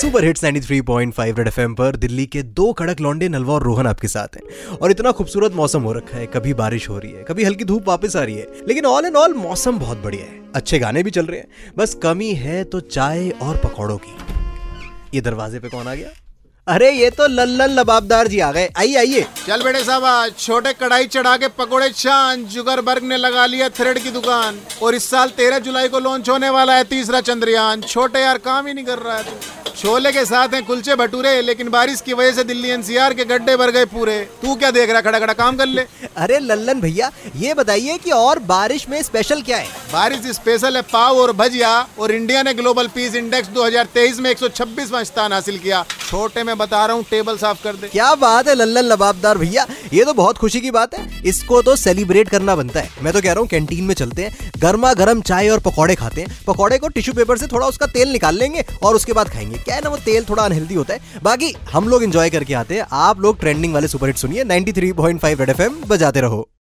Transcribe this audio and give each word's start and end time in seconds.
Super 0.00 0.24
hits 0.24 0.44
93.5 0.44 1.38
red 1.38 1.48
FM 1.48 1.74
पर 1.74 1.96
दिल्ली 1.96 2.24
के 2.26 2.42
दो 2.58 2.72
कड़क 2.72 3.00
लौंडे 3.00 3.28
नलवा 3.28 3.54
और 3.54 3.62
रोहन 3.62 3.86
आपके 3.86 4.08
साथ 4.08 4.36
हैं। 4.36 4.76
और 4.76 4.90
इतना 4.90 5.10
खूबसूरत 5.12 5.52
मौसम 5.52 5.82
हो 5.82 5.92
रखा 5.92 6.16
है, 6.16 6.26
कभी 6.26 6.54
बारिश 6.54 6.88
हो 6.88 6.98
रही 6.98 7.10
है, 7.12 7.24
कभी 7.24 7.44
हल्की 7.44 7.64
धूप 7.64 7.88
वापस 7.88 8.16
आ 8.16 8.22
रही 8.22 8.34
है, 8.34 8.46
लेकिन 8.68 8.86
ऑल 8.86 9.06
इन 9.06 9.16
ऑल 9.16 9.34
मौसम 9.34 9.78
बहुत 9.78 9.98
बढ़िया 9.98 10.22
है। 10.22 10.40
अच्छे 10.54 10.78
गाने 10.78 11.02
भी 11.02 11.10
चल 11.10 11.26
रहे 11.26 11.40
हैं। 11.40 11.74
बस 11.78 11.94
कमी 11.94 12.32
है 12.34 12.64
तो 12.64 12.80
चाय 12.80 13.28
और 13.42 13.56
पकौड़ों 13.56 13.98
की। 13.98 14.16
ये 15.14 15.20
दरवाजे 15.20 15.58
पे 15.58 15.68
कौन 15.68 15.88
आ 15.88 15.94
गया? 15.94 16.08
अरे 16.66 16.90
ये 16.92 17.10
तो 17.10 17.26
लल्लन 17.26 17.70
लबाबदार 17.70 18.28
जी 18.28 18.40
आ 18.40 18.50
गए। 18.52 18.68
आइए 18.78 18.96
आइए। 18.96 19.26
चल 19.46 19.62
बेटे 19.62 19.84
साहब 19.84 20.34
छोटे 20.38 20.72
कढ़ाई 20.72 21.06
चढ़ा 21.06 21.36
के 21.36 21.48
पकोड़े 21.58 21.88
चाँद 21.88 22.46
जुगरबर्ग 22.46 23.04
ने 23.04 23.16
लगा 23.16 23.46
लिया 23.46 23.68
थ्रेड 23.68 23.98
की 23.98 24.10
दुकान। 24.10 24.60
और 24.82 24.94
इस 24.94 25.10
साल 25.10 25.28
तेरह 25.28 25.58
जुलाई 25.58 25.88
को 25.88 26.00
लॉन्च 26.00 26.28
होने 26.28 26.50
वाला 26.50 26.76
है 26.76 26.84
तीसरा 26.84 27.20
चंद्रयान। 27.20 27.80
छोटे 27.80 28.20
यार, 28.20 28.38
काम 28.38 28.66
ही 28.66 28.74
नहीं 28.74 28.84
कर 28.84 28.98
रहा 28.98 29.16
है 29.16 29.24
तू। 29.24 29.59
छोले 29.76 30.12
के 30.12 30.24
साथ 30.24 30.54
हैं 30.54 30.62
कुलचे 30.64 30.94
भटूरे 30.94 31.40
लेकिन 31.42 31.68
बारिश 31.68 32.00
की 32.00 32.12
वजह 32.12 32.32
से 32.32 32.44
दिल्ली 32.44 32.68
एनसीआर 32.68 33.14
के 33.14 33.24
गड्ढे 33.24 33.56
भर 33.56 33.70
गए 33.70 33.84
पूरे। 33.84 34.18
तू 34.42 34.54
क्या 34.54 34.70
देख 34.70 34.90
रहा 34.90 35.00
खड़ा 35.00 35.18
खड़ा 35.18 35.32
काम 35.32 35.56
कर 35.56 35.66
ले। 35.66 35.82
अरे 36.16 36.38
लल्लन 36.38 36.80
भैया 36.80 37.10
ये 37.36 37.54
बताइए 37.54 37.96
कि 37.98 38.10
और 38.10 38.38
बारिश 38.38 38.88
में 38.88 39.02
स्पेशल 39.02 39.42
क्या 39.42 39.56
है? 39.56 39.66
बारिश 39.92 40.26
स्पेशल 40.32 40.76
है 40.76 40.82
पाव 40.82 41.18
और 41.18 41.32
भजिया 41.32 41.88
और 41.98 42.12
इंडिया 42.12 42.42
ने 42.42 42.54
ग्लोबल 42.54 42.88
पीस 42.88 43.14
इंडेक्स 43.14 43.48
2023 43.48 44.20
में 44.20 44.30
126वां 44.30 45.04
स्थान 45.04 45.32
हासिल 45.32 45.58
किया। 45.58 45.84
छोटे 46.10 46.42
में 46.44 46.58
बता 46.58 46.86
रहा 46.86 46.96
हूँ, 46.96 47.04
टेबल 47.10 47.36
साफ़ 47.36 47.62
कर 47.64 47.72
दे। 47.72 47.88
क्या 47.88 48.14
बात 48.14 48.48
है 48.48 48.54
लल्लन 48.54 48.82
लबाबदार 48.82 49.38
भैया। 49.38 49.66
ये 49.92 50.04
तो 50.04 50.12
बहुत 50.12 50.38
खुशी 50.38 50.60
की 50.60 50.70
बात 50.70 50.94
है। 50.94 51.22
इसको 51.24 51.62
तो 51.62 51.76
सेलिब्रेट 51.76 52.28
करना 52.28 52.56
बनता 52.56 52.80
है। 52.80 52.90
मैं 53.02 53.12
तो 53.12 53.20
कह 53.20 53.32
रहा 53.32 53.40
हूँ 53.40 53.48
कैंटीन 53.48 53.84
में 53.84 53.94
चलते 53.94 54.22
हैं 54.22 54.50
गर्मा 54.58 54.92
गर्म 54.94 55.20
चाय 55.22 55.48
और 55.48 55.58
पकौड़े 55.58 55.94
खाते 55.94 56.20
हैं। 56.20 56.44
पकौड़े 56.46 56.78
को 56.78 56.88
टिश्यू 56.88 57.14
पेपर 57.14 57.38
से 57.38 57.46
थोड़ा 57.46 57.66
उसका 57.66 57.86
तेल 57.86 58.08
निकाल 58.08 58.38
लेंगे 58.38 58.64
और 58.82 58.94
उसके 58.94 59.12
बाद 59.12 59.28
खाएँगे। 59.28 59.58
क्या 59.58 59.74
है 59.74 59.80
ना, 59.80 59.90
वो 59.90 59.96
तेल 59.96 60.24
थोड़ा 60.24 60.42
अनहेल्दी 60.42 60.74
होता 60.74 60.94
है। 60.94 61.00
बाकी, 61.22 61.54
हम 61.72 61.88
लोग 61.88 62.02
इंजॉय 62.02 62.30
करके 62.30 62.54
आते 62.54 62.74
हैं। 62.74 62.86
आप 62.92 63.20
लोग 63.20 63.40
ट्रेंडिंग 63.40 63.74
वाले 63.74 63.88
सुपर 63.88 64.06
हिट 64.06 64.16
सुनिए 64.16 64.44
93.5 64.44 65.40
रेड 65.40 65.50
एफएम 65.50 65.80
बजाते 65.88 66.20
रहो। 66.20 66.50